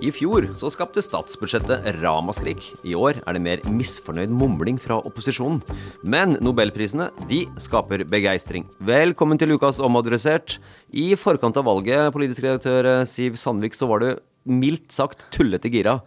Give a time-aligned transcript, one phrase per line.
[0.00, 2.62] I fjor så skapte statsbudsjettet ramaskrik.
[2.88, 5.58] I år er det mer misfornøyd mumling fra opposisjonen.
[6.00, 8.64] Men nobelprisene, de skaper begeistring.
[8.80, 10.56] Velkommen til ukas Omadressert.
[10.88, 14.08] I forkant av valget, politisk redaktør Siv Sandvik, så var du
[14.48, 15.98] mildt sagt tullete gira.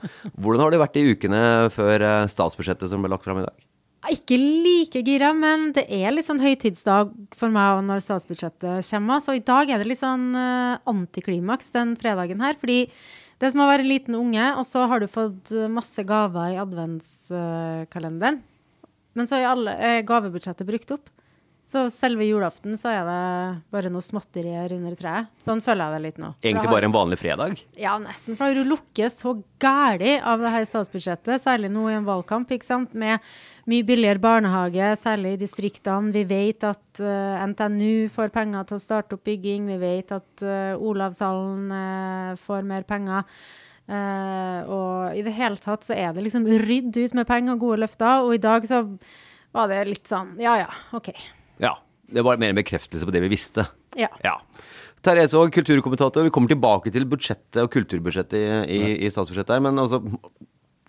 [0.41, 1.43] Hvordan har det vært i ukene
[1.75, 3.69] før eh, statsbudsjettet som ble lagt fram i dag?
[4.09, 9.21] Ikke like gira, men det er litt sånn høytidsdag for meg når statsbudsjettet kommer.
[9.23, 12.57] Så i dag er det litt sånn uh, antiklimaks den fredagen her.
[12.59, 12.89] Fordi
[13.39, 16.53] det er som å være en liten unge, og så har du fått masse gaver
[16.53, 18.41] i adventskalenderen.
[19.13, 21.11] Men så er alle er gavebudsjettet brukt opp.
[21.63, 23.19] Så selve julaften så er det
[23.71, 25.29] bare noe småtterier under treet.
[25.45, 26.31] Sånn føler jeg det litt nå.
[26.43, 27.61] Egentlig bare en vanlig fredag?
[27.79, 28.35] Ja, nesten.
[28.37, 32.67] For du lukker så gæli av det her statsbudsjettet, særlig nå i en valgkamp, ikke
[32.67, 33.23] sant, med
[33.71, 36.11] mye billigere barnehage, særlig i distriktene.
[36.11, 39.69] Vi vet at uh, NTNU får penger til å starte opp bygging.
[39.71, 43.23] Vi vet at uh, Olavshallen uh, får mer penger.
[43.83, 47.81] og i det hele tatt så er det liksom rydd ut med penger og gode
[47.83, 48.23] løfter.
[48.23, 48.83] Og i dag så
[49.53, 51.11] var det litt sånn ja ja, OK.
[51.63, 51.75] Ja.
[52.13, 53.65] Det var mer en bekreftelse på det vi visste.
[53.97, 54.09] Ja.
[54.23, 54.37] ja.
[55.03, 56.27] Therese og kulturkommentator.
[56.27, 58.47] Vi kommer tilbake til budsjettet og kulturbudsjettet i,
[58.77, 60.03] i, i statsbudsjettet her, men altså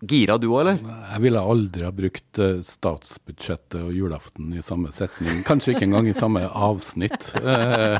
[0.04, 0.80] Gira du òg, eller?
[1.14, 5.40] Jeg ville aldri ha brukt eh, statsbudsjettet og julaften i samme setning.
[5.48, 7.30] Kanskje ikke engang i samme avsnitt.
[7.38, 7.96] Eh,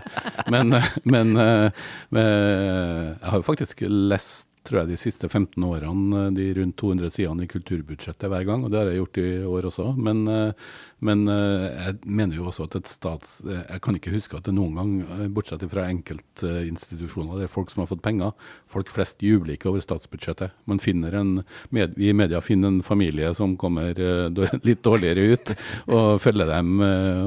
[0.53, 0.75] men,
[1.07, 6.49] men, eh, men jeg har jo faktisk lest tror jeg de siste 15 årene de
[6.57, 9.87] rundt 200 sidene i kulturbudsjettet hver gang, og det har jeg gjort i år også.
[10.01, 10.25] Men,
[11.05, 13.37] men jeg mener jo også at et stats...
[13.45, 17.85] Jeg kan ikke huske at det noen gang, bortsett fra enkeltinstitusjoner, det er folk som
[17.85, 18.33] har fått penger.
[18.71, 20.57] Folk flest jubler ikke over statsbudsjettet.
[20.71, 21.35] Man finner en,
[21.69, 24.01] vi i media finner en familie som kommer
[24.69, 25.55] litt dårligere ut,
[25.93, 26.81] og følger dem.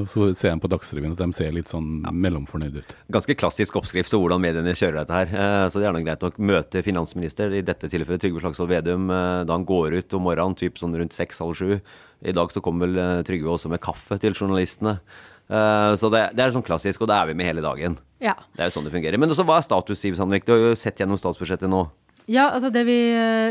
[0.09, 2.97] Så ser de på Dagsrevyen at de ser litt sånn mellomfornøyde ut.
[3.13, 5.69] Ganske klassisk oppskrift på hvordan mediene kjører dette her.
[5.69, 6.81] Så det er nå greit nok møte
[7.27, 9.07] finansminister, i dette tilfellet Trygve Slagsvold Vedum,
[9.45, 11.79] da han går ut om morgenen, typ sånn rundt seks-halv sju.
[12.21, 14.99] I dag så kommer vel Trygve også med kaffe til journalistene.
[15.47, 17.97] Uh, så det, det, er sånn klassisk, og da er vi med hele dagen.
[18.19, 18.35] Ja.
[18.55, 19.17] Det er jo sånn det fungerer.
[19.17, 20.45] Men også, hva er status, Siv Sandvik?
[20.45, 21.87] Du har jo sett gjennom statsbudsjettet nå.
[22.27, 22.97] Ja, altså det vi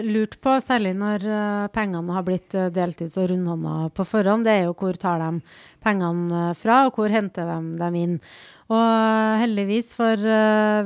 [0.04, 1.22] lurte på, særlig når
[1.72, 5.38] pengene har blitt delt ut så rundhånda på forhånd, det er jo hvor tar de
[5.80, 8.18] pengene fra, og hvor henter de dem inn.
[8.66, 10.18] Og heldigvis for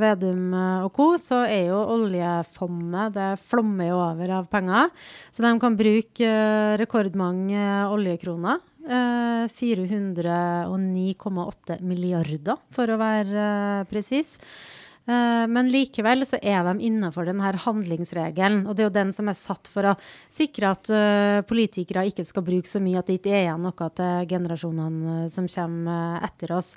[0.02, 0.52] Vedum
[0.84, 4.90] og co., så er jo oljefondet Det flommer jo over av penger.
[5.32, 6.28] Så de kan bruke
[6.80, 8.58] rekordmange oljekroner.
[8.90, 13.44] 409,8 milliarder, for å være
[13.88, 14.38] presis.
[15.06, 18.66] Men likevel så er de innenfor denne handlingsregelen.
[18.66, 19.98] Og det er jo den som er satt for å
[20.30, 20.84] sikre at
[21.48, 25.44] politikere ikke skal bruke så mye at det ikke er igjen noe til generasjonene som
[25.50, 25.98] kommer
[26.28, 26.70] etter oss.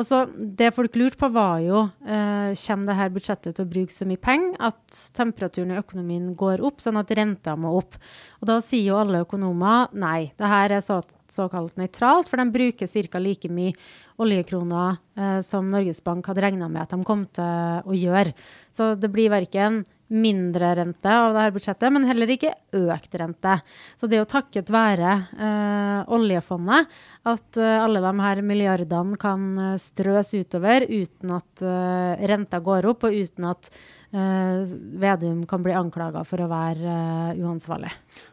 [0.00, 3.92] Og så Det folk lurte på, var jo eh, det her budsjettet til å bruke
[3.92, 7.98] så mye penger at temperaturen i økonomien går opp, sånn at renta må opp.
[8.40, 12.48] Og Da sier jo alle økonomer nei, det her er så, såkalt nøytralt, for de
[12.50, 13.18] bruker ca.
[13.18, 13.76] like mye
[14.20, 18.32] oljekroner eh, som Norges Bank hadde regna med at de kom til å gjøre.
[18.72, 23.56] Så det blir verken mindre rente av dette budsjettet, men heller ikke økt rente.
[23.96, 26.90] Så det er jo takket være eh, oljefondet
[27.30, 32.90] at eh, alle de her milliardene kan eh, strøs utover uten at eh, renta går
[32.90, 36.96] opp, og uten at eh, Vedum kan bli anklaga for å være
[37.34, 37.92] eh, uansvarlig.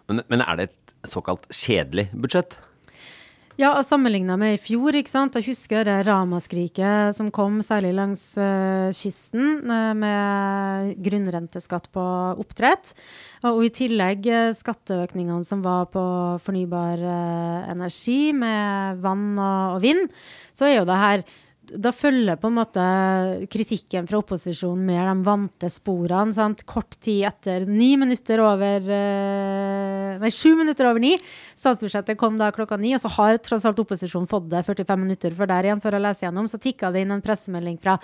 [0.09, 2.57] Men, men er det et såkalt kjedelig budsjett?
[3.57, 5.33] Ja, sammenligna med i fjor, ikke sant.
[5.33, 12.03] Jeg husker det ramaskriket som kom særlig langs uh, kysten uh, med grunnrenteskatt på
[12.37, 12.93] oppdrett.
[13.41, 16.05] Og, i tillegg uh, skatteøkningene som var på
[16.45, 17.01] fornybar
[17.73, 20.05] energi med vann og, og vind.
[20.53, 21.25] Så er jo det her
[21.75, 22.83] da følger på en måte
[23.51, 26.35] kritikken fra opposisjonen med de vante sporene.
[26.35, 26.63] Sant?
[26.69, 31.13] Kort tid etter, ni minutter over eh, Nei, sju minutter over ni.
[31.57, 35.35] Statsbudsjettet kom da klokka ni, og så har tross alt opposisjonen fått det 45 minutter
[35.37, 36.49] før der igjen for å lese gjennom.
[36.49, 37.97] Så tikka det inn en pressemelding fra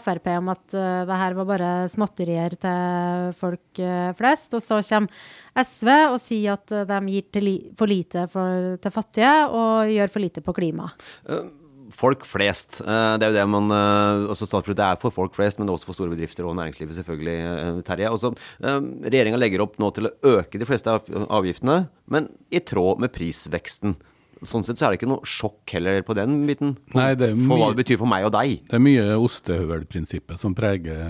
[0.00, 4.58] Frp om at uh, det her var bare småtterier til folk uh, flest.
[4.58, 8.94] Og så kommer SV og sier at uh, de gir li for lite for, til
[8.94, 10.90] fattige og gjør for lite på klima.
[11.28, 11.59] Uh
[12.00, 12.80] folk flest.
[12.82, 15.90] Eh, det er jo det man altså også Statsbudsjettet er for folk flest, men også
[15.90, 18.10] for store bedrifter og næringslivet, selvfølgelig, eh, Terje.
[18.10, 20.94] Også, regjeringa legger opp nå til å øke de fleste
[21.28, 23.98] avgiftene, men i tråd med prisveksten.
[24.40, 27.60] Sånn sett så er det ikke noe sjokk heller på den biten, Nei, det for
[27.60, 28.62] hva det betyr for meg og deg.
[28.70, 31.02] Det er mye ostehøvelprinsippet som preger,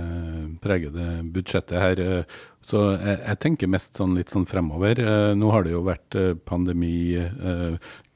[0.64, 2.02] preger det budsjettet her.
[2.66, 5.00] Så jeg, jeg, tenker mest sånn litt sånn fremover.
[5.38, 7.16] Nå har det jo vært pandemi,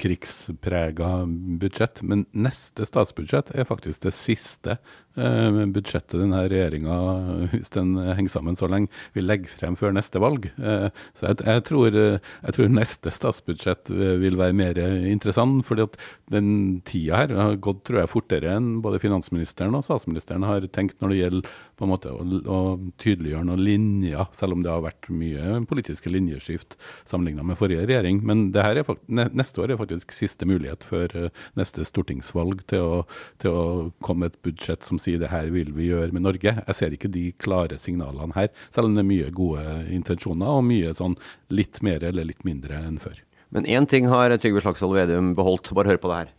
[0.00, 1.25] krigsprega
[1.61, 2.02] budsjett.
[2.02, 4.76] Men neste statsbudsjett er faktisk det siste
[5.17, 6.96] eh, budsjettet denne regjeringa,
[7.52, 10.49] hvis den henger sammen så lenge, vil legge frem før neste valg.
[10.58, 15.64] Eh, så jeg, jeg, tror, jeg, tror, neste statsbudsjett eh, vil være mer interessant.
[15.67, 15.99] fordi at
[16.32, 21.00] den tida her har gått tror jeg, fortere enn både finansministeren og statsministeren har tenkt
[21.00, 22.59] når det gjelder på en måte å, å
[23.03, 26.76] tydeliggjøre noen linjer, selv om det har vært mye politiske linjeskift
[27.09, 28.21] sammenligna med forrige regjering.
[28.26, 33.03] Men er, neste år er faktisk siste mulighet før uh, neste stortingsvalg til å,
[33.43, 33.67] til å
[34.05, 36.56] komme et budsjett som sier det her vil vi gjøre med Norge.
[36.61, 40.67] Jeg ser ikke de klare signalene her, selv om det er mye gode intensjoner og
[40.69, 41.19] mye sånn
[41.55, 43.20] litt mer eller litt mindre enn før.
[43.55, 45.70] Men én ting har Trygve Slagsvold Vedum beholdt.
[45.77, 46.32] Bare hør på det her.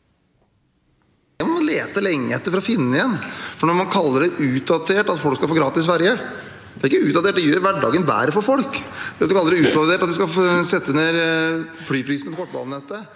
[1.35, 3.15] Jeg må lete lenge etter for å finne igjen.
[3.59, 6.15] For når man kaller det utdatert at folk skal få gratis ferje
[6.75, 8.77] det er ikke utdatert, det gjør hverdagen bedre for folk.
[9.15, 13.07] Det du kaller det utdatert at vi skal sette ned eh, flyprisene på kortbanenettet.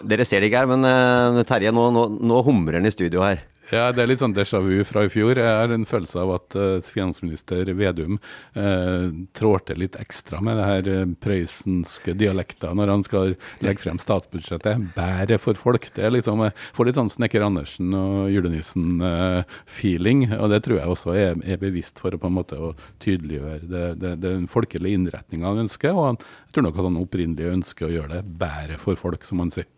[0.00, 3.20] Dere ser det ikke her, men uh, Terje, nå, nå, nå humrer han i studio
[3.26, 3.44] her.
[3.68, 5.36] Ja, det er litt sånn déjà vu fra i fjor.
[5.36, 8.16] Jeg har en følelse av at uh, finansminister Vedum
[8.56, 14.00] uh, trådte litt ekstra med det her uh, prøysenske dialekta når han skal legge frem
[14.00, 14.88] statsbudsjettet.
[14.96, 15.90] Bære for folk.
[15.92, 20.28] Det er liksom, jeg Får litt sånn Snekker Andersen og julenissen-feeling.
[20.38, 22.72] og det tror jeg også er, er, bevisst for å på en måte å
[23.04, 25.92] tydeliggjøre det, det, den folkelige innretninga han ønsker.
[25.92, 29.28] Og han, jeg tror nok at han opprinnelig ønsker å gjøre det bære for folk,
[29.28, 29.68] som han sier.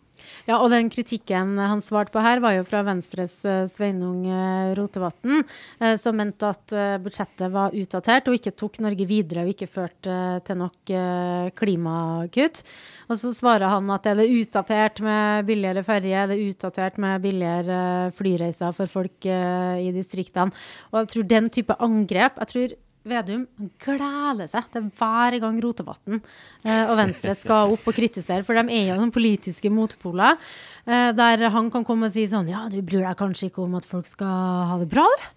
[0.50, 4.72] Ja, og den kritikken han svarte på her, var jo fra Venstres uh, Sveinung uh,
[4.74, 6.74] Rotevatn, uh, som mente at
[7.04, 10.16] budsjettet var utdatert og ikke tok Norge videre og ikke førte
[10.46, 10.92] til nok
[11.58, 12.62] klimakutt.
[13.10, 17.22] Og så svarer han at er det utdatert med billigere ferje, det er utdatert med
[17.22, 17.80] billigere
[18.16, 20.54] flyreiser for folk i distriktene.
[20.90, 23.46] Og jeg tror den type angrep jeg tror Vedum
[23.80, 28.76] gleder seg til hver gang Rotevatn eh, og Venstre skal opp og kritisere, for de
[28.76, 30.36] er jo noen politiske motpoler.
[30.84, 33.78] Eh, der han kan komme og si sånn Ja, du bryr deg kanskje ikke om
[33.80, 35.28] at folk skal ha det bra, du?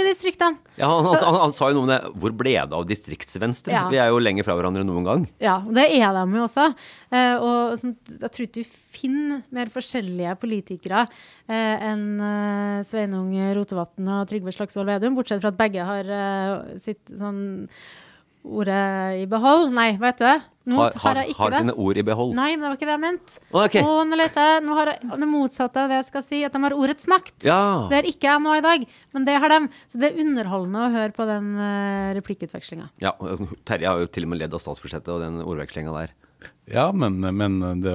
[0.00, 0.58] I distriktene.
[0.78, 1.98] Ja, han, han, han, han, sa jo noe om det.
[2.22, 3.74] Hvor ble det av distriktsvenstre?
[3.74, 3.84] Ja.
[3.92, 5.26] Vi er jo lenger fra hverandre enn noen gang.
[5.42, 6.66] Ja, det er de jo også.
[7.10, 13.30] Eh, og sånn, jeg tror ikke du finner mer forskjellige politikere eh, enn eh, Sveinung
[13.58, 16.12] Rotevatn og Trygve Slagsvold Vedum, bortsett fra at begge har
[16.82, 17.40] sitt sånn
[18.48, 18.84] ordet
[19.22, 19.68] i behold.
[19.76, 20.38] Nei, hva heter det?
[20.68, 22.34] Nå har, har, ikke har sine ord i behold.
[22.36, 23.38] Nei, men det var ikke det jeg mente.
[23.56, 23.84] Okay.
[23.84, 24.64] Å, nå leter jeg.
[24.66, 27.36] Nå har jeg det motsatte av det jeg skal si, at de har ordets makt.
[27.48, 27.60] Ja.
[27.88, 28.84] Det er ikke jeg nå i dag,
[29.16, 29.60] men det har de.
[29.88, 32.90] Så det er underholdende å høre på den uh, replikkutvekslinga.
[33.04, 33.14] Ja,
[33.68, 36.12] Terje har jo til og med ledd av statsbudsjettet og den ordvekslinga der.
[36.70, 37.92] Ja, men, men det,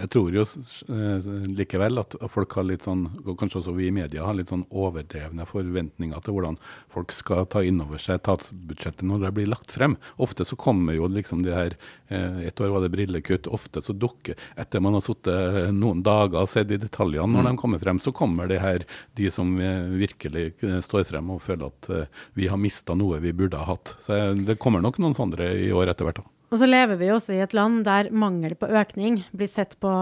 [0.00, 3.94] jeg tror jo eh, likevel at folk har litt sånn, og kanskje også vi i
[3.94, 6.58] media har litt sånn overdrevne forventninger til hvordan
[6.90, 9.94] folk skal ta inn over seg statsbudsjettet når det blir lagt frem.
[10.18, 11.78] Ofte så kommer jo liksom de her
[12.10, 13.46] eh, Et år var det brillekutt.
[13.46, 17.50] Ofte så dukker Etter man har sittet noen dager og sett i detaljene når mm.
[17.52, 18.82] de kommer frem, så kommer det her
[19.14, 20.50] de som virkelig
[20.82, 23.94] står frem og føler at eh, vi har mista noe vi burde ha hatt.
[24.02, 26.30] Så det kommer nok noen sånne i år etter hvert òg.
[26.52, 29.92] Og så lever vi også i et land der mangel på økning blir sett på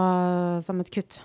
[0.65, 1.21] som et kutt.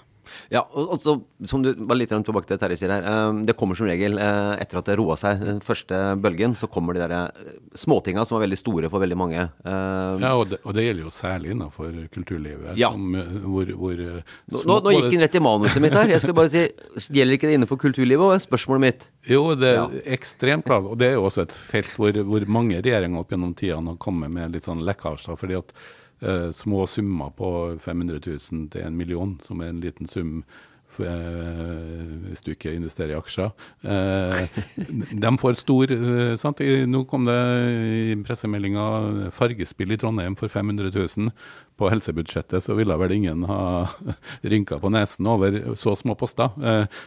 [0.52, 1.16] Ja, og, så,
[1.49, 4.52] som du var litt tilbake til Terje sier her, eh, det kommer som regel eh,
[4.62, 8.38] etter at det roa seg den første bølgen, så kommer de der eh, småtinga som
[8.38, 9.47] er veldig store for veldig mange.
[9.66, 12.76] Ja, og det, og det gjelder jo særlig innenfor kulturlivet.
[12.78, 12.90] Ja.
[12.95, 13.12] Som,
[13.47, 16.09] hvor, hvor små- nå, nå gikk den rett i manuset mitt her.
[16.14, 16.64] Jeg skulle bare si,
[17.11, 18.25] gjelder ikke det innenfor kulturlivet?
[18.26, 19.06] Og spørsmålet mitt.
[19.28, 19.87] Jo, det er Ja.
[20.16, 20.78] ekstremt bra.
[20.80, 24.00] Og det er jo også et felt hvor, hvor mange regjeringer opp gjennom tidene har
[24.02, 25.37] kommet med litt sånn lekkasjer.
[25.37, 25.73] fordi at
[26.21, 30.43] eh, små summer på 500 000 til en million, som er en liten sum
[31.05, 33.53] eh, hvis du ikke investerer i aksjer,
[33.85, 34.63] eh,
[35.25, 36.63] de får stor eh, sant?
[36.89, 41.33] Nå kom det i pressemeldinga fargespill i Trondheim for 500 000.
[41.77, 43.85] På helsebudsjettet så ville vel ingen ha
[44.53, 46.55] rynka på nesen over så små poster.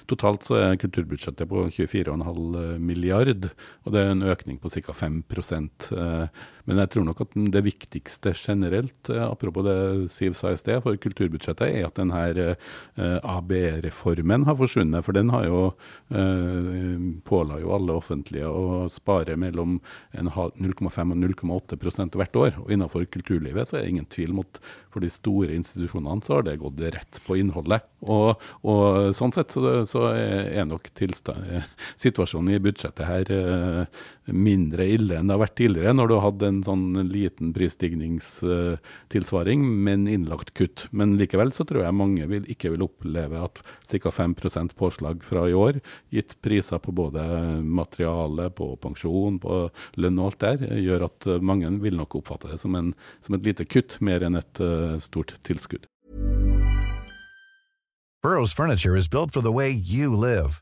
[0.10, 3.50] Totalt så er kulturbudsjettet på 24,5 milliard,
[3.86, 4.94] og det er en økning på ca.
[4.94, 10.52] 5 eh, Men jeg tror nok at det viktigste generelt, eh, apropos det Siv sa
[10.54, 15.02] i sted, for kulturbudsjettet, er at denne eh, ABE-reformen har forsvunnet.
[15.06, 15.64] For den har jo
[16.14, 19.80] eh, påla jo alle offentlige å spare mellom
[20.14, 22.62] 0,5 og 0,8% hvert år.
[22.62, 24.62] Og innenfor kulturlivet så er det ingen tvil om at
[24.94, 27.86] for de store institusjonene så har det gått rett på innholdet.
[28.06, 31.66] Og, og sånn sett så, så er nok tilstand,
[32.06, 33.34] situasjonen i budsjettet her
[34.34, 39.60] mindre ille enn det har vært tidligere, når du har hatt en sånn liten prisstigningstilsvaring,
[39.88, 40.80] men innlagt kutt.
[40.92, 43.56] Men likevel så tror jeg mange vil, ikke vil oppleve at
[43.90, 44.10] ca.
[44.20, 45.74] 5% påslag fra i år,
[46.14, 47.22] gitt priser på både
[47.64, 49.54] materiale, på pensjon, på
[50.00, 52.90] lønn og alt der, gjør at mange vil nok oppfatte det som, en,
[53.26, 55.86] som et lite kutt, mer enn et uh, stort tilskudd.
[58.22, 60.62] Burrow's furniture is built for the way you live.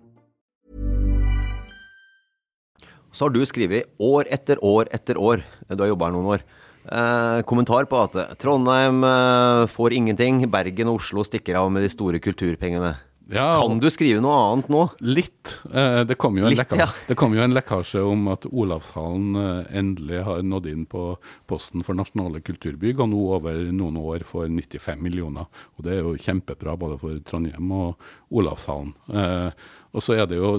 [3.11, 6.43] Så har du skrevet år etter år etter år, du har jobba her noen år,
[6.87, 11.89] eh, kommentar på at Trondheim eh, får ingenting, Bergen og Oslo stikker av med de
[11.91, 12.95] store kulturpengene.
[13.31, 14.79] Ja, Kan du skrive noe annet nå?
[15.07, 15.53] Litt.
[15.71, 16.87] Eh, det, kom jo en Litt, lekka- ja.
[17.07, 21.03] det kom jo en lekkasje om at Olavshallen eh, endelig har nådd inn på
[21.47, 25.47] posten for nasjonale kulturbygg, og nå over noen år får 95 millioner.
[25.77, 28.03] Og Det er jo kjempebra både for Trondheim og
[28.35, 28.91] Olavshallen.
[29.13, 30.53] Eh, og så er det jo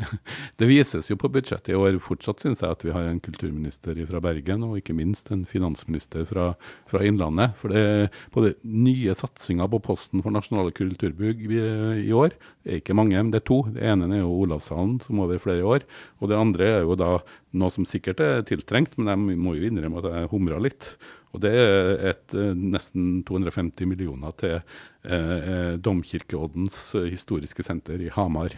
[0.60, 3.98] Det vises jo på budsjettet i år fortsatt, syns jeg, at vi har en kulturminister
[4.08, 6.52] fra Bergen, og ikke minst en finansminister fra,
[6.90, 7.56] fra Innlandet.
[7.60, 11.60] For det både det nye satsinger på posten for nasjonale kulturbygg i,
[12.06, 12.34] i år
[12.64, 13.62] er ikke mange, men det er to.
[13.74, 15.86] Det ene er jo Olavshallen, som over flere år.
[16.20, 17.16] Og det andre er jo da
[17.60, 20.94] noe som sikkert er tiltrengt, men jeg må jo innrømme at jeg humra litt.
[21.34, 28.10] Og det er et eh, nesten 250 millioner til eh, eh, Domkirkeoddens historiske senter i
[28.14, 28.56] Hamar.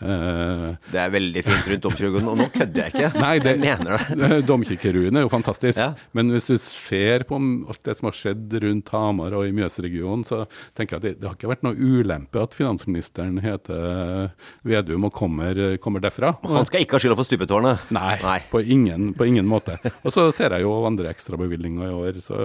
[0.00, 3.08] Eh, Det er veldig fint rundt domkirken, Og nå kødder jeg ikke.
[3.24, 4.28] Nei, det, jeg mener det.
[4.50, 5.80] Domkirkeruen er jo fantastisk.
[5.80, 5.88] Ja.
[6.14, 10.22] Men hvis du ser på alt det som har skjedd rundt Hamar og i Mjøsregionen,
[10.28, 10.44] så
[10.78, 14.30] tenker jeg at det, det har ikke vært noe ulempe at finansministeren heter
[14.66, 16.34] Vedum og kommer, kommer derfra.
[16.46, 17.88] Han skal ikke ha skylda for stupetårnet.
[17.94, 19.78] Nei, På, ingen, på ingen måte.
[20.06, 22.20] Og så ser jeg jo andre ekstrabevilgninger i år.
[22.24, 22.38] Så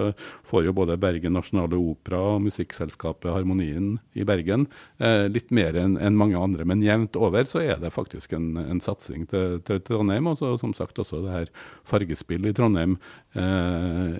[0.48, 4.66] får jo både Bergen Nasjonale Opera og musikkselskapet Harmonien i Bergen
[4.98, 6.66] eh, litt mer enn mange andre.
[6.68, 10.28] Men jevnt over så er det faktisk en, en satsing til, til Trondheim.
[10.30, 11.52] Og så som sagt også det her
[11.88, 12.96] Fargespill i Trondheim
[13.36, 14.14] eh,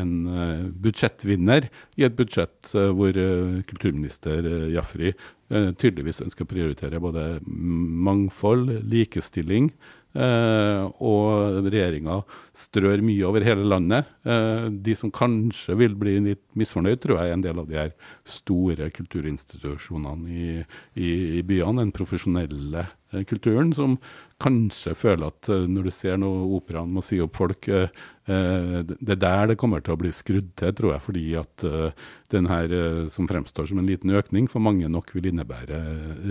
[0.00, 6.52] en eh, budsjettvinner i et budsjett eh, hvor eh, kulturminister Jafri eh, tydeligvis ønsker å
[6.54, 9.72] prioritere både mangfold, likestilling,
[10.10, 11.29] Eh, og
[11.72, 12.20] regjeringa
[12.56, 14.08] strør mye over hele landet.
[14.24, 17.78] Eh, de som kanskje vil bli litt misfornøyd, tror jeg er en del av de
[17.78, 17.92] her
[18.28, 20.48] store kulturinstitusjonene i,
[20.94, 21.10] i,
[21.40, 21.84] i byene.
[21.84, 23.98] Den profesjonelle eh, kulturen, som
[24.42, 27.68] kanskje føler at eh, når du ser noe operaen må si opp folk
[28.30, 31.02] Det er der det kommer til å bli skrudd til, tror jeg.
[31.02, 31.64] Fordi at
[32.30, 32.74] den her
[33.10, 35.80] som fremstår som en liten økning, for mange nok vil innebære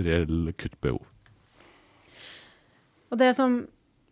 [0.05, 1.03] reell kuttbehov.
[3.09, 3.63] Og det som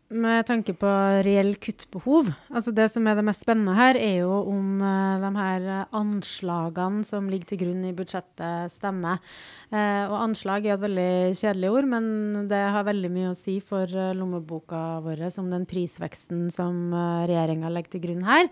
[0.07, 0.89] med tanke på
[1.25, 5.31] reell kuttbehov, altså det som er det mest spennende her, er jo om uh, de
[5.35, 9.19] her anslagene som ligger til grunn i budsjettet, stemmer.
[9.67, 12.07] Uh, og anslag er et veldig kjedelig ord, men
[12.47, 16.93] det har veldig mye å si for uh, lommeboka vår om den prisveksten som
[17.27, 18.47] regjeringa legger til grunn her.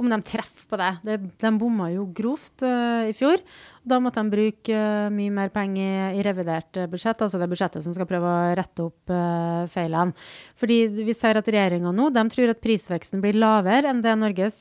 [0.00, 0.90] Om de treffer på det.
[1.06, 3.38] De, de bomma jo grovt i fjor.
[3.86, 7.84] Da måtte de bruke uh, mye mer penger i revidert uh, budsjett, altså det budsjettet
[7.84, 10.16] som skal prøve å rette opp uh, feilene.
[10.58, 14.58] Fordi vi ser at regjeringa nå de tror at prisveksten blir lavere enn det Norges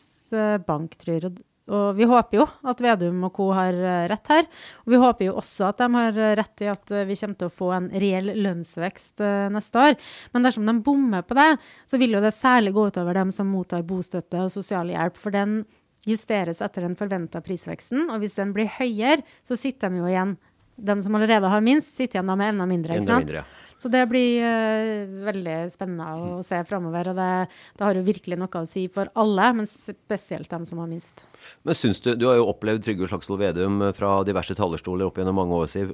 [0.65, 1.31] Bank tror.
[1.65, 3.47] Og vi håper jo at Vedum og co.
[3.57, 3.77] har
[4.09, 4.47] rett her.
[4.85, 7.53] Og vi håper jo også at de har rett i at vi kommer til å
[7.53, 9.21] få en reell lønnsvekst
[9.53, 9.97] neste år.
[10.33, 11.47] Men dersom de bommer på det,
[11.89, 15.17] så vil jo det særlig gå utover dem som mottar bostøtte og sosialhjelp.
[15.21, 15.63] For den
[16.05, 18.09] justeres etter den forventa prisveksten.
[18.09, 20.35] Og hvis den blir høyere, så sitter de jo igjen
[20.75, 22.99] De som allerede har minst, sitter igjen med enda mindre.
[22.99, 23.65] Enda mindre, ja.
[23.77, 27.09] Så det blir uh, veldig spennende å se framover.
[27.11, 27.31] Og det,
[27.75, 31.25] det har jo virkelig noe å si for alle, men spesielt dem som har minst.
[31.67, 35.35] Men syns du Du har jo opplevd Trygve Slagsvold Vedum fra diverse talerstoler opp gjennom
[35.41, 35.91] mange år, Siv.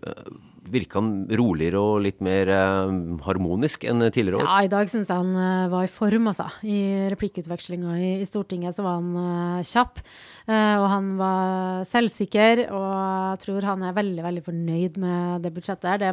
[0.71, 2.93] Virka han roligere og litt mer uh,
[3.25, 4.45] harmonisk enn tidligere år?
[4.45, 6.51] Ja, i dag syns jeg han eh, var i form, altså.
[6.61, 10.03] I replikkutvekslinga i, i Stortinget så var han uh, kjapp.
[10.47, 15.53] Eh, og han var selvsikker, og jeg tror han er veldig, veldig fornøyd med det
[15.55, 16.01] budsjettet her.
[16.01, 16.11] Det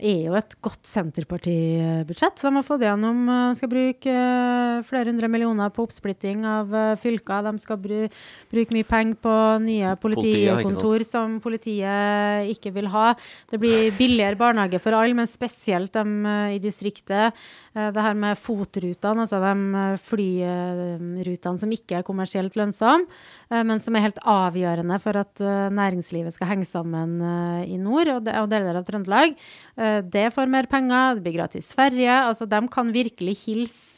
[0.00, 2.40] er jo et godt Senterparti-budsjett.
[2.40, 6.94] De har fått gjennom De skal bruke eh, flere hundre millioner på oppsplitting av eh,
[7.00, 7.44] fylker.
[7.46, 9.34] De skal bruke mye penger på
[9.64, 13.10] nye politikontor som politiet ikke vil ha.
[13.50, 17.36] Det blir billigere barnehage for alle, men spesielt dem eh, i distriktet.
[17.74, 23.06] Eh, Det her med FOT-rutene, altså de eh, flyrutene som ikke er kommersielt lønnsomme,
[23.50, 27.78] eh, men som er helt avgjørende for at eh, næringslivet skal henge sammen eh, i
[27.80, 29.36] nord og deler av Trøndelag.
[30.12, 32.12] Det får mer penger, det blir gratis ferie.
[32.22, 33.90] Altså, de kan virkelig hilse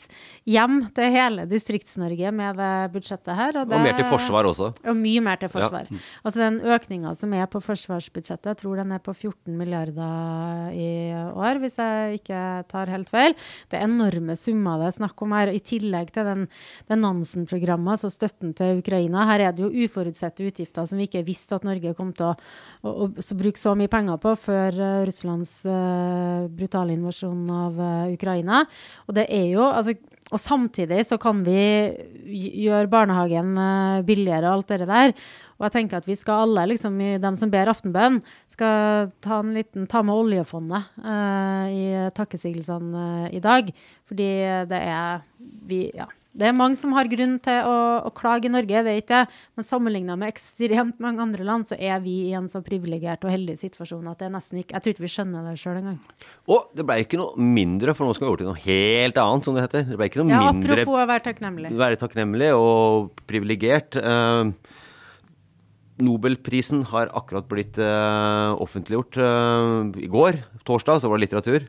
[0.49, 3.59] hjem til hele Distrikts-Norge med det budsjettet her.
[3.63, 4.73] Og mer til forsvar også.
[4.85, 5.55] Og mye mer til Ja.
[5.59, 5.91] forsvar.
[6.25, 11.13] Altså den økninga som er på forsvarsbudsjettet, jeg tror den er på 14 milliarder i
[11.35, 13.35] år, hvis jeg ikke tar helt feil.
[13.71, 16.49] Det er enorme summer det er snakk om her, i tillegg til den,
[16.89, 19.27] den Nansen-programmet, altså støtten til Ukraina.
[19.27, 22.37] Her er det jo uforutsette utgifter som vi ikke visste at Norge kom til å,
[22.83, 27.79] å, å å bruke så mye penger på før uh, Russlands uh, brutale invasjon av
[27.79, 28.65] uh, Ukraina.
[29.09, 29.95] Og det er jo altså,
[30.33, 31.61] og samtidig så kan vi
[32.65, 35.13] gjøre barnehagen eh, billigere og alt det der.
[35.59, 38.19] Og jeg tenker at vi skal alle, liksom, i dem som ber aftenbønn,
[38.51, 41.85] skal ta, en liten, ta med oljefondet uh, i
[42.17, 43.71] takkesigelsene uh, i dag.
[44.11, 44.31] Fordi
[44.67, 45.23] det er
[45.69, 46.09] vi, ja.
[46.33, 47.75] Det er mange som har grunn til å,
[48.09, 49.39] å klage i Norge, det ikke det.
[49.59, 53.35] Men sammenligna med ekstremt mange andre land, så er vi i en så privilegert og
[53.35, 55.99] heldig situasjon at det er nesten ikke Jeg tror ikke vi skjønner det sjøl engang.
[56.49, 59.45] Og det ble ikke noe mindre, for nå skal vi over til noe helt annet,
[59.49, 59.85] som det heter.
[59.91, 61.75] Det ble ikke noe Ja, mindre apropos å være takknemlig.
[61.85, 64.01] være takknemlig og privilegert.
[64.01, 64.79] Eh,
[66.03, 71.69] Nobelprisen har akkurat blitt eh, offentliggjort eh, i går, torsdag, så var det litteratur.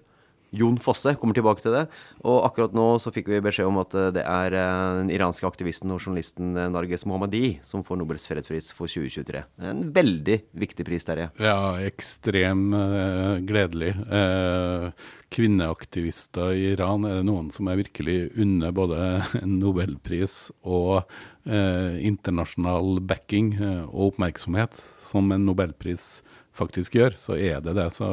[0.54, 1.84] Jon Fosse kommer tilbake til det.
[2.22, 5.48] Og akkurat nå så fikk vi beskjed om at eh, det er eh, den iranske
[5.50, 9.44] aktivisten og journalisten eh, Narges Mohammadi som får Nobels fredspris for 2023.
[9.72, 11.32] En veldig viktig pris, Terje.
[11.42, 13.94] Ja, ekstrem eh, gledelig.
[14.06, 14.90] Eh,
[15.34, 19.00] kvinneaktivister i Iran er det noen som er virkelig unner både
[19.42, 21.02] en nobelpris og
[21.50, 23.56] eh, internasjonal backing
[23.88, 24.78] og oppmerksomhet
[25.10, 26.22] som en nobelpris
[26.58, 27.88] faktisk gjør, så er det det.
[27.96, 28.08] Så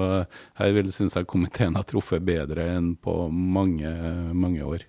[0.60, 3.90] her vil synes jeg komiteen har truffet bedre enn på mange,
[4.36, 4.86] mange år.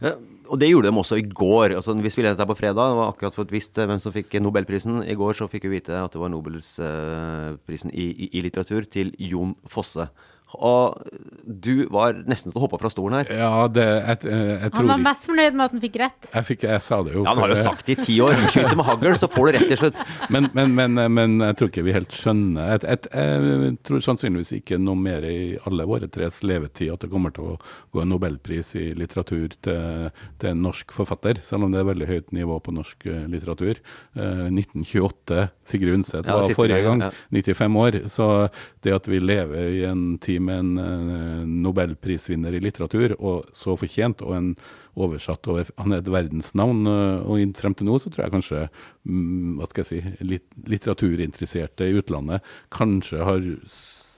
[0.00, 0.14] Ja,
[0.48, 1.74] og det gjorde de også i går.
[1.76, 5.02] Altså, vi spiller dette på fredag, og akkurat fått visst hvem som fikk Nobelprisen.
[5.04, 9.12] I går så fikk vi vite at det var Nobelprisen i, i, i litteratur til
[9.20, 10.08] Jon Fosse.
[10.54, 10.94] Og
[11.42, 13.30] du var nesten til å hoppe fra stolen her.
[13.34, 16.28] Ja, det, jeg, jeg, jeg Han var mest fornøyd med at han fikk rett.
[16.30, 17.24] jeg, fikk, jeg sa det jo.
[17.26, 18.38] Ja, Han har jo sagt det i ti år.
[18.54, 20.04] Skyt med hagl, så får du rett til slutt.
[20.34, 24.52] men, men, men, men jeg tror ikke vi helt skjønner jeg, jeg, jeg tror sannsynligvis
[24.60, 27.56] ikke noe mer i alle våre tres levetid at det kommer til å
[27.94, 30.08] gå en nobelpris i litteratur til,
[30.40, 33.80] til en norsk forfatter, selv om det er veldig høyt nivå på norsk eh, litteratur.
[34.14, 37.42] Eh, 1928, Sigrid Undset Ja, var siste forrige gang, gang, ja.
[37.42, 38.00] 95 år.
[38.12, 38.28] Så
[38.84, 43.76] det at vi lever i en tid med en eh, nobelprisvinner i litteratur, og så
[43.78, 44.48] fortjent, og en
[44.96, 48.62] oversatt over Han er et verdensnavn, eh, og frem til nå så tror jeg kanskje
[49.04, 53.44] mm, hva skal jeg si, litt, litteraturinteresserte i utlandet kanskje har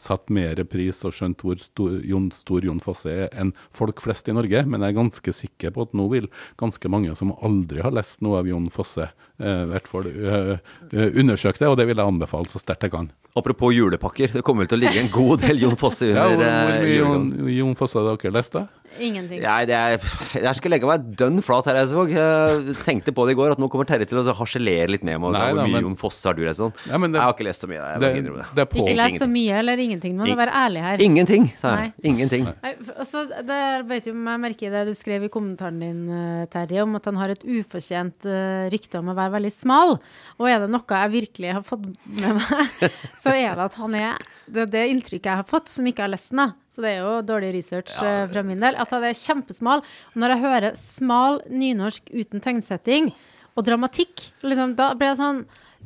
[0.08, 4.30] satt mer pris og skjønt hvor stor Jon, stor Jon Fosse er enn folk flest
[4.30, 6.28] i Norge, men jeg er ganske sikker på at nå vil
[6.60, 10.52] ganske mange som aldri har lest noe av Jon Fosse, eh, i hvert fall eh,
[10.92, 13.10] eh, undersøke det, og det vil jeg anbefale så sterkt jeg kan.
[13.38, 16.58] Apropos julepakker, det kommer vel til å ligge en god del Jon Fosse under ja,
[16.64, 16.98] hvor eh, mye.
[16.98, 18.66] Jon, Jon Fosse har dere lest, da?
[18.98, 19.42] Ingenting.
[19.44, 20.00] Nei, det er,
[20.40, 22.08] jeg skal legge meg dønn flat her, jeg.
[22.16, 25.20] Jeg tenkte på det i går, at nå kommer Terje til å harselere litt med
[25.22, 25.36] meg.
[25.36, 26.72] Nei Hvor da, mye men- Jon Fosse har du lest sånn?
[26.88, 27.78] Ja, men det- jeg har ikke lest så mye.
[27.78, 28.46] Jeg Det, må det.
[28.56, 30.16] det er Ikke lest så mye eller ingenting.
[30.18, 31.04] Du må være ærlig her.
[31.04, 31.92] Ingenting, sa jeg.
[31.92, 32.10] Nei.
[32.10, 32.48] Ingenting.
[32.48, 33.60] Nei, altså, det
[33.92, 37.20] vet jo, jeg merker det du skrev i kommentaren din, eh, Terje, om at han
[37.22, 39.96] har et ufortjent eh, rykte om å være veldig smal.
[40.38, 42.84] Og er det noe jeg virkelig har fått med meg,
[43.22, 46.06] så er det at han er det, er det inntrykket jeg har fått, som ikke
[46.06, 46.48] har lest den, da.
[46.72, 48.22] Så det er jo dårlig research ja.
[48.30, 48.78] fra min del.
[48.80, 49.82] At han er kjempesmal.
[50.12, 53.10] Og når jeg hører smal nynorsk uten tegnsetting
[53.58, 55.42] og dramatikk, liksom, da blir jeg sånn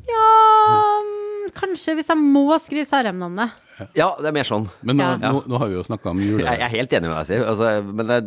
[0.09, 0.29] Ja,
[1.01, 3.59] mm, kanskje hvis jeg må skrive særemnavnet.
[3.97, 4.69] Ja, det er mer sånn.
[4.83, 5.33] men nå, Ja.
[5.33, 6.45] nå, nå har vi jo snakka om jule...
[6.45, 7.45] Jeg, jeg er helt enig med deg, Siv.
[7.49, 8.19] Altså, men det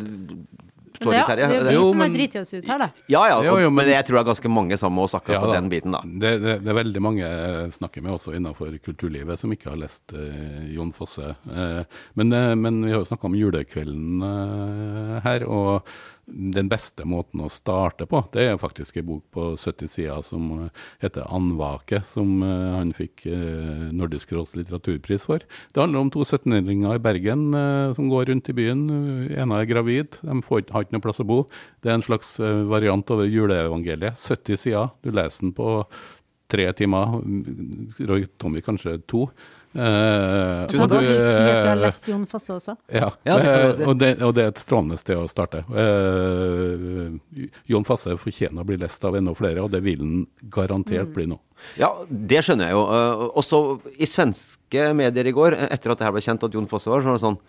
[1.00, 1.48] Det, er- Terje.
[1.50, 2.90] det er jo vi som har driti oss ut her, da.
[3.12, 5.16] Ja, ja, Jo, jo, men men- jeg tror det er ganske mange sammen med oss
[5.16, 6.02] akkurat Ja på den biten, da.
[6.06, 9.78] Det, det, det er veldig mange jeg snakker med også innenfor kulturlivet som ikke har
[9.78, 11.36] lest eh, Jon Fosse.
[11.52, 11.84] Eh,
[12.16, 15.88] men, eh, men vi har jo snakka om julekvelden eh, her, og
[16.26, 20.48] den beste måten å starte på, det er faktisk en bok på 70 sider som
[20.56, 25.46] eh, heter 'Andvake', som eh, han fikk eh, Nordisk råds litteraturpris for.
[25.74, 27.46] Det handler om to 17-åringer i Bergen
[27.96, 28.82] som går rundt i byen.
[29.38, 31.44] En er gravid, de får, har ikke noe plass å bo.
[31.82, 34.18] Det er en slags variant over juleevangeliet.
[34.18, 34.90] 70 sider.
[35.04, 35.84] Du leser den på
[36.52, 37.20] tre timer.
[38.00, 39.28] Roy Tommy kanskje to.
[39.76, 41.04] Eh, Tusen og takk.
[41.04, 42.76] du, har eh, lest Jon Fosse også.
[42.88, 43.84] ja, Ja, det eh, si.
[43.84, 45.66] og, det, og det er et strålende sted å starte.
[45.68, 47.18] Uh,
[47.68, 51.28] Jon Fosse fortjener å bli lest av enda flere, og det vil han garantert bli
[51.28, 51.40] nå.
[51.80, 52.86] Ja, det skjønner jeg jo.
[52.88, 53.62] Uh, også
[54.00, 57.04] i svenske medier i går, etter at det her ble kjent at Jon Fosse var,
[57.04, 57.42] så var det sånn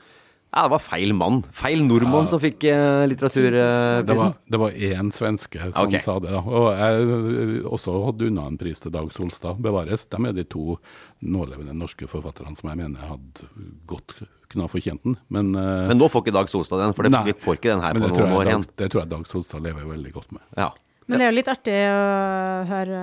[0.57, 1.43] Ja, det var feil mann.
[1.53, 2.77] Feil nordmann som fikk Det
[3.11, 4.07] litteraturprisen.
[4.09, 6.01] var, det var én svenske som okay.
[6.01, 6.31] sa det.
[6.33, 6.41] da.
[6.41, 9.61] Og jeg ø, også hadde unna en pris til Dag Solstad.
[9.61, 10.07] Bevares.
[10.09, 10.79] De er de to
[11.21, 13.51] nålevende norske forfatterne som jeg mener hadde
[13.91, 14.17] godt
[14.49, 15.19] kunne ha fortjent den.
[15.29, 17.75] Men, ø, Men nå får ikke Dag Solstad den, for det, nei, vi får ikke
[17.75, 18.67] den her på noen år igjen.
[18.81, 20.45] Det tror jeg Dag Solstad lever veldig godt med.
[20.57, 20.71] Ja.
[21.07, 21.99] Men det er jo litt artig å
[22.67, 23.01] høre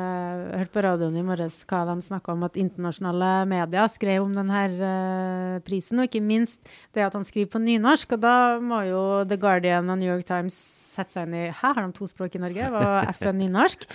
[0.53, 4.63] Hørte på radioen i morges hva de snakka om at internasjonale medier skrev om denne
[5.63, 6.59] prisen, og ikke minst
[6.95, 8.15] det at han skriver på nynorsk.
[8.17, 10.57] Og da må jo The Guardian og New York Times
[10.93, 12.69] sette seg inn i Hæ, har de to språk i Norge?
[12.73, 13.87] Var FN nynorsk?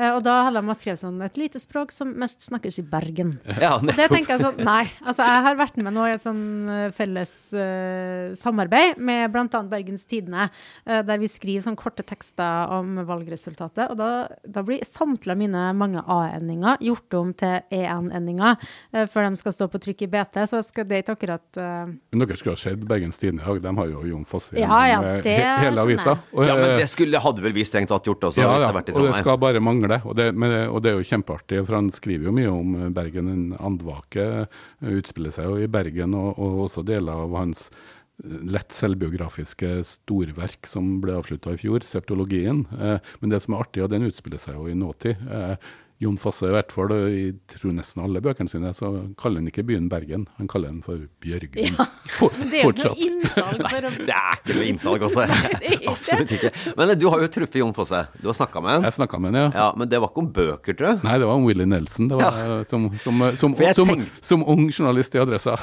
[0.00, 3.36] Eh, og da hadde de skrevet sånn et lite språk som mest snakkes i Bergen.
[3.60, 4.84] Ja, Og det tenker jeg sånn, nei.
[5.04, 6.42] Altså, jeg har vært med nå i et sånn
[6.72, 9.62] eh, felles uh, samarbeid med bl.a.
[9.70, 10.48] Bergens Tidende,
[10.88, 13.49] uh, der vi skriver sånn korte tekster om valgresultatet.
[13.60, 14.10] Og da,
[14.44, 19.54] da blir samtlige av mine mange A-endinger gjort om til E1-endinger uh, før de skal
[19.56, 20.40] stå på trykk i BT.
[20.50, 21.90] Så skal det ikke akkurat uh...
[21.90, 23.62] Men dere skulle ha sett Bergens Tidende i dag.
[23.66, 26.16] De har jo Jon Fosse Ja, ja, det he- hele avisa.
[26.32, 28.72] Og, ja, men det skulle, hadde vel vi strengt tatt gjort også, Ja, hvis ja,
[28.76, 30.00] det i og det skal bare mangle.
[30.04, 32.90] Og det, men, og det er jo kjempeartig, for han skriver jo mye om eh,
[32.94, 33.30] Bergen.
[33.30, 34.60] En andvake eh,
[35.00, 40.66] utspiller seg jo i Bergen, og, og også deler av hans eh, lett selvbiografiske storverk
[40.68, 42.66] som ble avslutta i fjor, septologien.
[42.80, 45.16] Eh, men det som er artig, og den utspiller seg jo i nåtid.
[45.30, 45.54] Eh,
[46.00, 48.88] Jon Fosse, i hvert fall i tror nesten alle bøkene sine, så
[49.20, 51.74] kaller han ikke byen Bergen, han kaller den for Bjørgen.
[51.76, 51.84] Ja,
[52.50, 55.90] Det er noe innsalg for å Det er ikke noe innsalg ikke.
[55.92, 56.52] Absolutt ikke.
[56.78, 58.00] Men eh, du har jo truffet Jon Fosse.
[58.16, 58.88] Du har snakka med han.
[58.88, 59.50] Jeg snakka med han, ja.
[59.60, 61.02] Ja, Men det var ikke om bøker, tror jeg.
[61.04, 62.08] Nei, det var om Willy Nelson.
[62.08, 62.56] Det var, Ja.
[62.60, 63.94] eh, som, som, som,
[64.32, 65.58] som ung journalist i Adressa.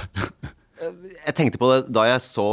[0.77, 2.45] Jeg tenkte på det da jeg så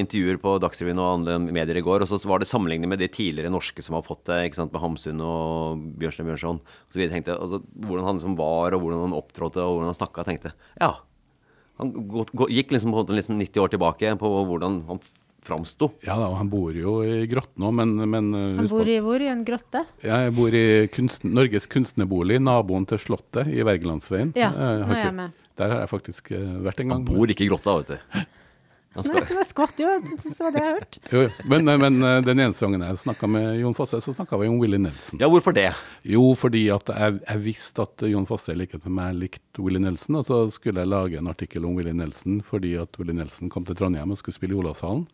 [0.00, 3.10] intervjuer på Dagsrevyen og andre medier i går, og så var det sammenlignet med de
[3.12, 6.60] tidligere norske som har fått det, ikke sant, med Hamsun og Bjørnstjerne Bjørnson.
[6.62, 9.92] Og så videre, tenkte altså, Hvordan han liksom var, og hvordan han opptrådte, og hvordan
[9.92, 10.24] han snakka.
[10.28, 10.94] tenkte ja.
[11.80, 11.92] Han
[12.52, 15.00] gikk liksom på en måte 90 år tilbake på hvordan han
[15.42, 15.92] framsto.
[16.06, 19.22] Ja da, han bor jo i grott nå, men, men eh, Han bor i hvor?
[19.22, 19.84] I en grotte?
[20.04, 24.34] Ja, jeg bor i kunst, Norges kunstnerbolig, naboen til Slottet i Wergelandsveien.
[24.38, 25.40] Ja, nå er jeg med.
[25.60, 27.02] Der har jeg faktisk eh, vært en gang.
[27.02, 28.22] Han bor ikke i grotta, vet du.
[28.92, 31.02] Nei, det skvatt jo, det var det jeg hørte.
[31.12, 34.50] Jo, men, eh, men, den eneste gangen jeg snakka med Jon Fosse, så snakka vi
[34.52, 35.20] om Willy Nelson.
[35.22, 35.70] Ja, Hvorfor det?
[36.04, 39.80] Jo, fordi at jeg, jeg visste at Jon Fosse, i likhet med meg, likte Willy
[39.80, 40.20] Nelson.
[40.20, 43.64] Og så skulle jeg lage en artikkel om Willy Nelson fordi at Willy Nelson kom
[43.68, 45.06] til Trondheim og skulle spille i Olavshallen.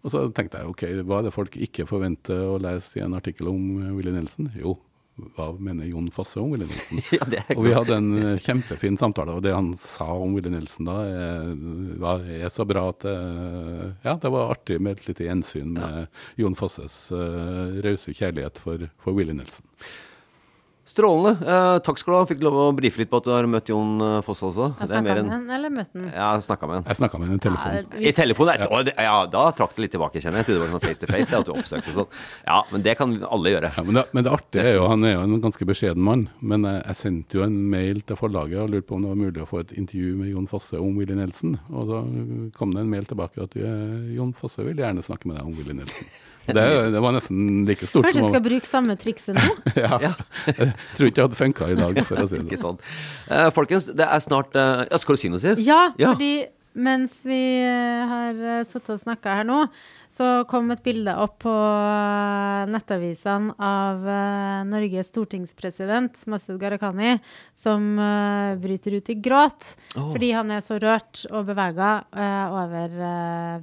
[0.00, 3.16] Og så tenkte jeg ok, hva er det folk ikke forventer å lese i en
[3.18, 4.48] artikkel om eh, Willy Nelson?
[4.56, 4.78] Jo,
[5.36, 7.00] hva mener Jon Fosse om Willy Nelson?
[7.18, 10.88] ja, og vi hadde en eh, kjempefin samtale, og det han sa om Willy Nelson
[10.88, 15.74] da, er, er så bra at eh, ja, det var artig med et lite gjensyn
[15.78, 16.06] med ja.
[16.40, 19.66] Jon Fosses uh, rause kjærlighet for, for Willy Nelson.
[20.90, 21.36] Strålende.
[21.46, 22.26] Eh, takk skal du ha.
[22.26, 24.66] Fikk lov å brife litt på at du har møtt Jon Fosse Foss også.
[24.80, 26.08] Jeg snakka med henne, eller møtt han?
[26.10, 26.84] Ja, snakka med han.
[26.90, 27.74] Jeg snakka med han i telefon.
[27.76, 28.06] Ja, vi...
[28.08, 28.50] I telefon?
[28.56, 28.80] Ja.
[29.06, 30.46] ja, da trakk det litt tilbake, kjenner jeg.
[30.46, 32.08] Jeg trodde det var sånn face to face, det at du oppsøkte sånn.
[32.46, 33.72] Ja, men det kan alle gjøre.
[33.76, 36.26] Ja, men, det, men det artige er jo, han er jo en ganske beskjeden mann.
[36.40, 39.22] Men jeg, jeg, sendte jo en mail til forlaget og lurte på om det var
[39.22, 41.58] mulig å få et intervju med Jon Fosse om Willy Nelson.
[41.70, 42.02] Og da
[42.56, 43.56] kom det en mail tilbake at
[44.16, 46.10] Jon Fosse vil gjerne snakke med deg om Willy Nelson.
[46.46, 46.54] Det,
[46.92, 49.44] det, var nesten like stort Kanskje du skal bruke samme trikset nå?
[49.84, 49.98] ja.
[50.02, 50.12] ja.
[50.48, 52.80] Jeg tror ikke det hadde funka i dag, for å si det sånn.
[53.28, 55.60] Uh, folkens, det er snart uh, ja, Skal du si noe, Siv?
[55.64, 56.48] Ja, ja, fordi
[56.80, 59.58] mens vi eh, har sittet og snakka her nå,
[60.10, 61.54] så kom et bilde opp på
[62.70, 64.02] nettavisene av
[64.66, 67.12] Norges stortingspresident Masud Gharahkhani,
[67.54, 67.94] som
[68.58, 70.10] bryter ut i gråt oh.
[70.10, 71.92] fordi han er så rørt og bevega
[72.50, 72.96] over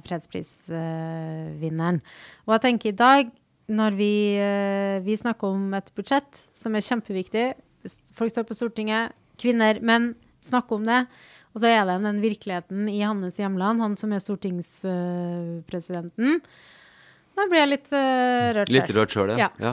[0.08, 2.00] fredsprisvinneren.
[2.48, 3.28] Og jeg tenker i dag,
[3.68, 7.48] når vi, eh, vi snakker om et budsjett som er kjempeviktig
[8.12, 10.10] Folk står på Stortinget, kvinner, menn,
[10.44, 11.06] snakker om det.
[11.54, 16.40] Og så er det den virkeligheten i hans hjemland, han som er stortingspresidenten.
[17.38, 18.00] Da blir jeg litt uh,
[18.56, 18.76] rørt sjøl.
[18.76, 19.48] Litt rørt sjøl, ja.
[19.62, 19.72] ja.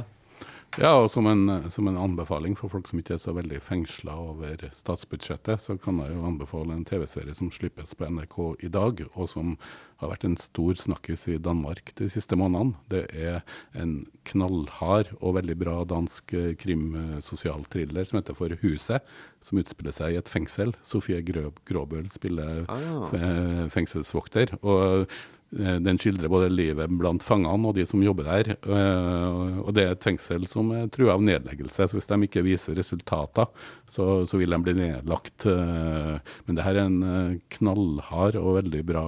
[0.76, 4.16] Ja, og som en, som en, anbefaling for folk som ikke er så veldig fengsla
[4.34, 9.06] over statsbudsjettet, så kan jeg jo anbefale en TV-serie som slippes på NRK i dag,
[9.14, 9.56] og som
[10.02, 12.76] har vært en stor snakkis i Danmark de siste månedene.
[12.92, 13.40] Det er
[13.80, 20.16] en knallhard og veldig bra dansk krimsosial krimsosialthriller som heter For huset, som utspiller seg
[20.16, 20.76] i et fengsel.
[20.84, 24.58] Sofie Gråbøl spiller ah, fengselsvokter.
[24.62, 25.16] og Eh,
[25.56, 28.50] den skildrer både livet blant fangene og de som jobber der.
[28.60, 31.88] Eh, og det er et fengsel som er trua av nedleggelse.
[31.88, 33.48] Så hvis de ikke viser resultater,
[33.88, 35.48] så, så, vil de bli nedlagt.
[35.48, 39.06] Eh, men det her er en knallhard og veldig bra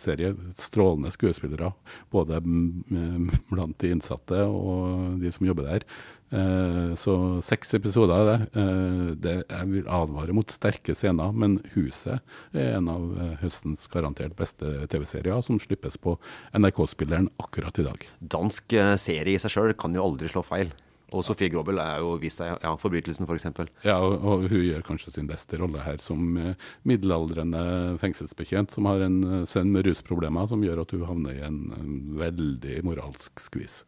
[0.00, 0.34] serie.
[0.62, 1.72] Strålende skuespillere.
[2.14, 5.88] Både blant de innsatte og de som jobber der.
[6.32, 8.60] Eh, så seks episoder er det.
[8.60, 9.34] Eh, det.
[9.50, 12.20] Jeg vil advare mot sterke scener, men 'Huset'
[12.52, 16.16] er en av eh, høstens garantert beste TV-serier, som slippes på
[16.54, 18.08] NRK-spilleren akkurat i dag.
[18.20, 20.72] Dansk serie i seg sjøl kan jo aldri slå feil.
[21.14, 23.46] Og Sofie Grobel er jo vist seg ja, forbrytelsen, f.eks.
[23.54, 26.34] For ja, og, og, hun gjør kanskje sin beste rolle her som
[26.82, 31.60] middelaldrende fengselsbetjent som har en sønn med rusproblemer, som gjør at hun havner i en,
[31.78, 33.84] en veldig moralsk skvis.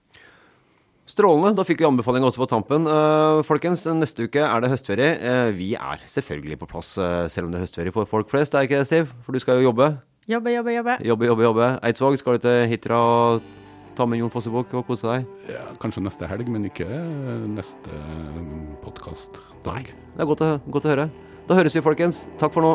[1.06, 1.54] Strålende.
[1.54, 2.86] Da fikk vi anbefaling også på tampen.
[2.90, 5.10] Uh, folkens, neste uke er det høstferie.
[5.22, 8.56] Uh, vi er selvfølgelig på plass uh, selv om det er høstferie for folk flest,
[8.58, 9.12] er ikke det, Siv?
[9.22, 9.92] For du skal jo jobbe.
[10.26, 10.96] Jobbe, jobbe, jobbe.
[11.06, 11.68] Jobbe, jobbe, jobbe.
[11.86, 13.46] Eidsvåg, skal du til Hitra og
[13.96, 15.30] ta med Jon Fossebukk og kose deg?
[15.54, 16.88] Ja, kanskje neste helg, men ikke
[17.54, 18.02] neste
[18.82, 19.94] podkastdag.
[19.94, 21.08] Det er godt å, godt å høre.
[21.46, 22.26] Da høres vi, folkens.
[22.42, 22.74] Takk for nå.